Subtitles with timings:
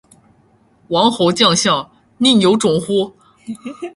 [0.87, 3.13] 王侯将相，宁有种乎